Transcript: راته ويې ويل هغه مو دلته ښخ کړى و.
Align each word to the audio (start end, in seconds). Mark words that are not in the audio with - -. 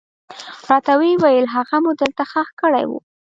راته 0.69 0.93
ويې 0.99 1.13
ويل 1.23 1.45
هغه 1.55 1.77
مو 1.83 1.91
دلته 2.01 2.23
ښخ 2.31 2.49
کړى 2.61 2.83
و. 2.89 2.91